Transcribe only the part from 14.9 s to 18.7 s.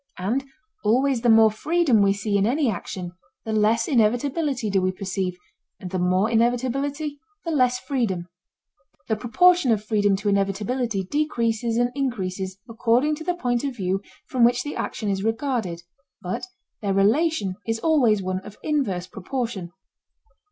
is regarded, but their relation is always one of